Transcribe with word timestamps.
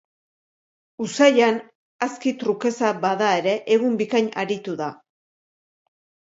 Usaian 1.05 1.59
aski 2.07 2.33
trukesa 2.45 2.91
bada 3.05 3.29
ere, 3.43 3.55
egun 3.79 4.03
bikain 4.03 4.33
aritu 4.47 4.77
da. 4.85 4.93